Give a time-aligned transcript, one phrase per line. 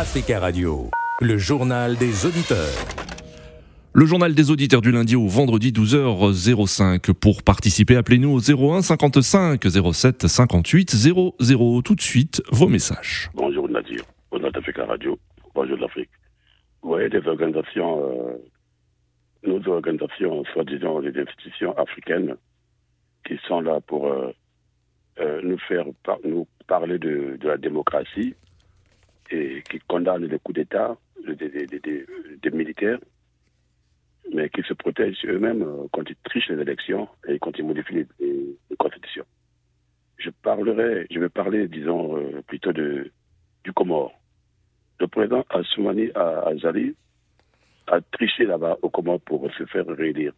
[0.00, 2.86] Africa Radio, le journal des auditeurs.
[3.92, 7.12] Le journal des auditeurs du lundi au vendredi 12h05.
[7.14, 11.82] Pour participer, appelez-nous au 01 55 07 58 00.
[11.82, 13.28] Tout de suite, vos messages.
[13.34, 15.18] Bonjour Nadir, bonjour Africa Radio,
[15.52, 16.10] bonjour l'Afrique.
[16.82, 18.36] Vous voyez des organisations, euh,
[19.48, 22.36] nos organisations, soi-disant des institutions africaines,
[23.26, 24.30] qui sont là pour euh,
[25.18, 25.86] euh, nous faire
[26.24, 28.36] nous parler de, de, la démocratie
[29.30, 30.96] et qui condamnent les coups d'État
[31.26, 32.98] des, militaires,
[34.32, 38.76] mais qui se protègent eux-mêmes quand ils trichent les élections et quand ils modifient les,
[38.78, 39.24] constitutions.
[40.18, 43.10] Je parlerai, je vais parler, disons, plutôt de,
[43.64, 44.12] du Comore.
[45.00, 46.94] Le président Assoumani Azali
[47.88, 50.32] a triché là-bas au Comore pour se faire réélire.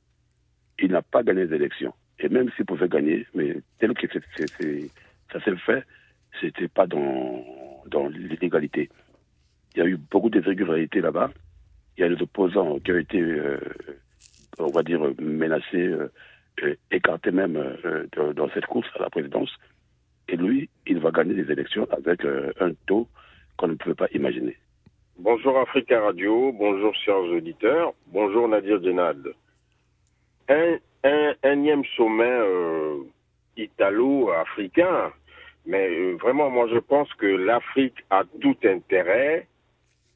[0.79, 1.93] Il n'a pas gagné les élections.
[2.19, 5.85] Et même s'il pouvait gagner, mais tel que ça s'est fait,
[6.41, 7.45] c'était pas dans,
[7.87, 8.89] dans l'illégalité.
[9.75, 11.31] Il y a eu beaucoup d'irrégularités là-bas.
[11.97, 13.59] Il y a des opposants qui ont été, euh,
[14.59, 15.95] on va dire, menacés,
[16.63, 19.51] euh, écartés même euh, dans cette course à la présidence.
[20.29, 23.09] Et lui, il va gagner les élections avec un taux
[23.57, 24.57] qu'on ne pouvait pas imaginer.
[25.19, 29.19] Bonjour Africa Radio, bonjour chers auditeurs, bonjour Nadir Djenad.
[30.49, 32.39] Un, un énième sommet
[33.57, 35.13] italo-africain,
[35.67, 39.47] mais euh, vraiment moi je pense que l'Afrique a tout intérêt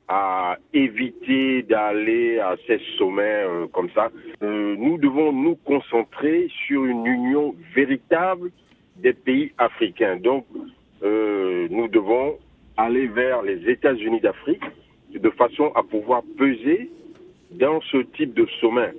[0.07, 4.11] à éviter d'aller à ces sommets euh, comme ça.
[4.43, 8.51] Euh, nous devons nous concentrer sur une union véritable
[8.97, 10.17] des pays africains.
[10.17, 10.47] Donc
[11.71, 12.39] nous devons
[12.79, 14.63] aller vers les États-Unis d'Afrique
[15.11, 16.91] de façon à pouvoir peser
[17.51, 18.93] dans ce type de sommet.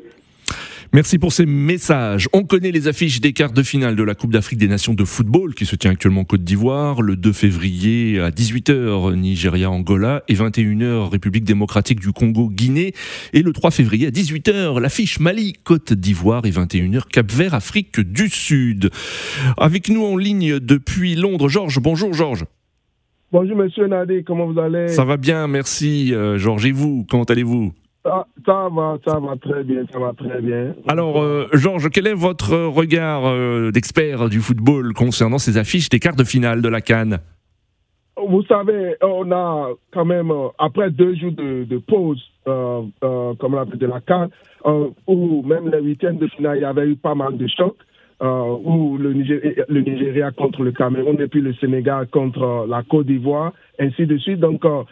[0.95, 2.29] Merci pour ces messages.
[2.31, 5.03] On connaît les affiches des quarts de finale de la Coupe d'Afrique des Nations de
[5.03, 7.01] football qui se tient actuellement en Côte d'Ivoire.
[7.01, 12.93] Le 2 février à 18h, Nigeria-Angola et 21h, République démocratique du Congo-Guinée.
[13.33, 18.89] Et le 3 février à 18h, l'affiche Mali-Côte d'Ivoire et 21h, Cap-Vert, Afrique du Sud.
[19.57, 21.81] Avec nous en ligne depuis Londres, Georges.
[21.81, 22.45] Bonjour Georges.
[23.34, 24.88] Bonjour Monsieur Nadé, comment vous allez?
[24.88, 26.66] Ça va bien, merci euh, Georges.
[26.66, 27.73] Et vous, comment allez-vous?
[28.05, 30.75] Ça, ça, va, ça va très bien, ça va très bien.
[30.88, 35.99] Alors, euh, Georges, quel est votre regard euh, d'expert du football concernant ces affiches des
[35.99, 37.17] quarts de finale de la Cannes?
[38.16, 43.79] Vous savez, on a quand même, après deux jours de, de pause, comme on l'appelle
[43.79, 44.29] de la Cannes,
[45.07, 47.75] où même les huitièmes de finale, il y avait eu pas mal de chocs.
[48.22, 52.81] Euh, où le Nigeria, le Nigeria, contre le Cameroun et puis le Sénégal contre la
[52.81, 54.39] Côte d'Ivoire, ainsi de suite.
[54.39, 54.83] Donc, euh,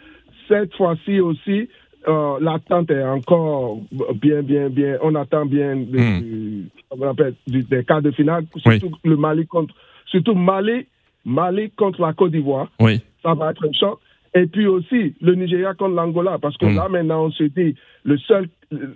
[0.46, 1.70] cette fois-ci aussi,
[2.08, 3.78] euh, l'attente est encore
[4.16, 4.98] bien, bien, bien.
[5.02, 5.84] On attend bien Hmm.
[5.86, 6.68] du,
[7.46, 9.74] du- des quarts de finale, surtout le Mali contre,
[10.06, 10.86] surtout Mali,
[11.24, 12.68] Mali contre la Côte d'Ivoire.
[12.80, 13.00] Oui.
[13.22, 13.98] Ça va être un choc.
[14.36, 16.76] Et puis aussi le Nigeria contre l'Angola, parce que Hmm.
[16.76, 18.48] là maintenant on se dit le seul,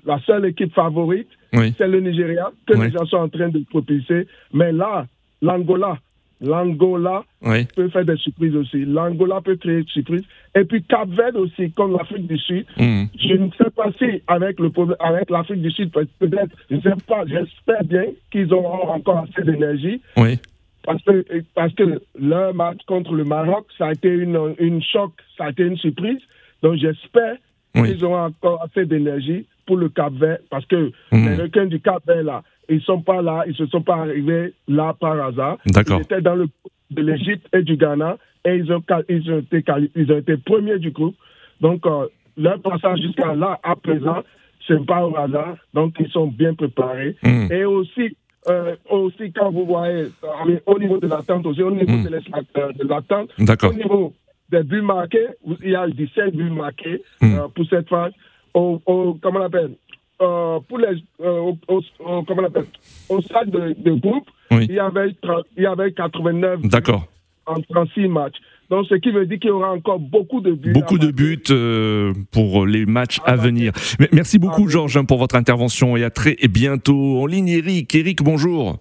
[0.04, 1.72] la seule équipe favorite, Oui.
[1.78, 4.26] c'est le Nigeria que les gens sont en train de propulser.
[4.52, 5.06] Mais là,
[5.40, 5.98] l'Angola,
[6.40, 7.64] l'Angola Oui.
[7.76, 8.84] peut faire des surprises aussi.
[8.84, 10.24] L'Angola peut créer des surprises.
[10.54, 12.64] Et puis Cap Vert aussi, comme l'Afrique du Sud.
[12.76, 13.04] Hmm.
[13.18, 16.80] Je ne sais pas si avec le avec l'Afrique du Sud, peut- peut-être, je ne
[16.80, 20.00] sais pas, j'espère bien qu'ils auront encore assez d'énergie.
[20.16, 20.38] Oui.
[20.84, 25.12] Parce que, parce que leur match contre le Maroc, ça a été une, une choc,
[25.36, 26.18] ça a été une surprise.
[26.62, 27.36] Donc j'espère
[27.74, 27.88] Oui.
[27.92, 30.38] qu'ils auront encore assez d'énergie pour le Cap Vert.
[30.50, 31.28] Parce que Mhm.
[31.28, 34.52] les requins du Cap Vert, là, ils sont pas là, ils se sont pas arrivés
[34.68, 35.58] là par hasard.
[35.66, 39.38] Ils étaient dans le groupe de l'Égypte et du Ghana et ils ont, ils ont,
[39.38, 39.64] été,
[39.96, 41.16] ils ont été premiers du groupe.
[41.60, 42.06] Donc euh,
[42.36, 44.22] leur passage jusqu'à là, à présent,
[44.66, 45.56] c'est pas au hasard.
[45.74, 47.16] Donc ils sont bien préparés.
[47.22, 47.48] Mhm.
[47.52, 48.16] Et aussi,
[48.48, 52.04] euh, aussi quand vous voyez, euh, au niveau de l'attente aussi, au niveau Mhm.
[52.04, 53.30] de l'attente,
[53.64, 54.12] au niveau
[54.50, 55.26] des buts marqués,
[55.62, 58.12] il y a 17 buts marqués euh, pour cette phase.
[58.54, 59.72] Au, au- comment on appelle
[60.20, 62.66] euh, pour les, euh, au, comment on appelle
[63.08, 64.66] au stade de, de groupe, Oui.
[64.68, 67.06] il, y avait, 30 il y avait 89 buts D'accord.
[67.46, 68.36] en 36 matchs.
[68.70, 70.72] Donc, ce qui veut dire qu'il y aura encore beaucoup de buts.
[70.72, 73.72] Beaucoup de buts euh, pour les matchs à venir.
[73.98, 77.22] Mais Merci beaucoup, Georges, hein, pour votre intervention et à très bientôt.
[77.22, 77.94] En ligne, Eric.
[77.94, 78.76] Eric, bonjour.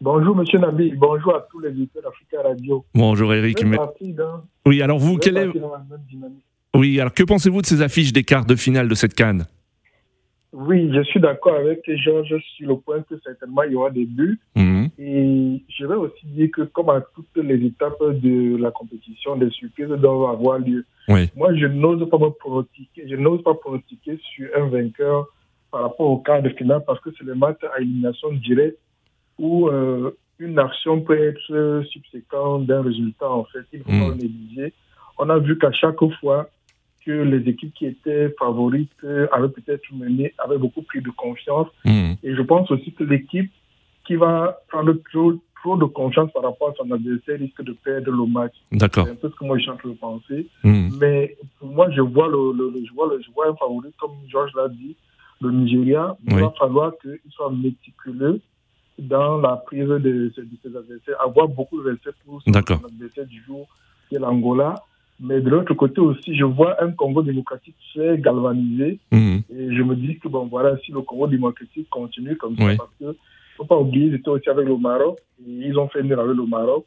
[0.00, 0.92] Bonjour, monsieur Nabi.
[0.96, 2.84] Bonjour à tous les auditeurs d'Africa Radio.
[2.94, 3.64] Bonjour, Eric.
[3.64, 3.76] Mais-
[4.12, 5.46] dans- Oui, alors vous, vous êtes quel est...
[5.52, 6.42] dynamique.
[6.74, 9.46] Oui, alors que pensez-vous de ces affiches des quarts de finale de cette canne?
[10.58, 14.06] Oui, je suis d'accord avec Georges sur le point que certainement il y aura des
[14.06, 14.40] buts.
[14.54, 14.88] Mhm.
[14.98, 19.50] Et je vais aussi dire que, comme à toutes les étapes de la compétition, des
[19.50, 20.86] surprises doivent avoir lieu.
[21.08, 21.28] Oui.
[21.36, 25.26] Moi, je n'ose pas me pronostiquer, je n'ose pas pronostiquer sur un vainqueur
[25.70, 28.78] par rapport au quart de finale parce que c'est le match à élimination directe
[29.38, 33.30] où euh, une action peut être subséquente d'un résultat.
[33.30, 34.08] En fait, il faut Mm.
[34.08, 34.72] pas négliger.
[35.18, 36.48] on a vu qu'à chaque fois
[37.06, 38.90] que les équipes qui étaient favorites
[39.32, 41.68] avaient peut-être mené, avaient beaucoup plus de confiance.
[41.84, 42.14] Hmm.
[42.24, 43.50] Et je pense aussi que l'équipe
[44.06, 48.10] qui va prendre trop, trop de confiance par rapport à son adversaire risque de perdre
[48.10, 48.54] le match.
[48.72, 49.04] D'accord.
[49.06, 50.48] C'est un peu ce que moi je suis en train de penser.
[50.64, 50.88] Hmm.
[51.00, 54.16] Mais moi, je vois, le, le- le- je vois, le- je vois un favori, comme
[54.28, 54.96] Georges l'a dit,
[55.40, 56.16] le Nigeria.
[56.26, 56.40] Il Oui.
[56.42, 58.40] va falloir qu'il soit méticuleux
[58.98, 60.32] dans la prise de, de
[60.62, 63.68] ses adversaires, avoir beaucoup de respect pour son adversaire du jour,
[64.08, 64.74] qui est l'Angola.
[65.20, 68.98] Mais de l'autre côté aussi, je vois un Congo démocratique très galvanisé.
[69.10, 69.38] Hmm.
[69.50, 72.90] Et je me dis que, bon, voilà, si le Congo démocratique continue comme ça, parce
[73.00, 73.16] que,
[73.56, 76.36] faut pas oublier, ils étaient aussi avec le Maroc, et ils ont fait nul avec
[76.36, 76.84] le Maroc.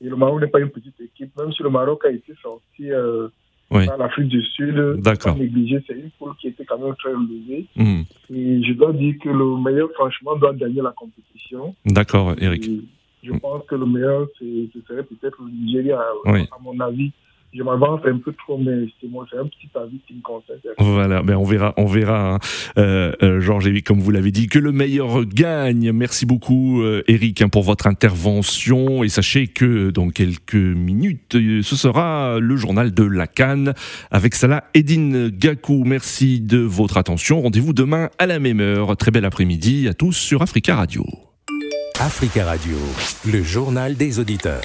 [0.00, 2.92] Et le Maroc n'est pas une petite équipe, même si le Maroc a été sorti
[2.92, 3.28] euh,
[3.72, 3.86] Oui.
[3.86, 5.34] par l'Afrique du Sud, D'accord.
[5.34, 7.66] pas négligé, c'est une poule qui était quand même très élevée.
[7.74, 8.02] Hmm.
[8.32, 11.74] Et je dois dire que le meilleur, franchement, doit gagner la compétition.
[11.86, 12.68] D'accord, Eric.
[12.68, 12.80] Et
[13.24, 14.44] je pense que le meilleur, ce
[14.86, 16.42] serait peut-être le Nigeria, Oui.
[16.42, 17.10] à mon avis.
[17.56, 20.58] Je m'avance un peu trop, mais c'est moi, c'est un petit avis qui me concerne.
[20.78, 22.38] Voilà, ben on verra, on verra, hein.
[22.78, 25.92] euh, euh, Georges, et comme vous l'avez dit, que le meilleur gagne.
[25.92, 29.04] Merci beaucoup, euh, Eric, hein, pour votre intervention.
[29.04, 33.72] Et sachez que dans quelques minutes, ce sera le journal de la Cannes
[34.10, 35.84] avec Salah Edine Gakou.
[35.84, 37.40] Merci de votre attention.
[37.40, 38.96] Rendez-vous demain à la même heure.
[38.96, 41.04] Très bel après-midi à tous sur Africa Radio.
[42.00, 42.76] Africa Radio,
[43.30, 44.62] le journal des auditeurs.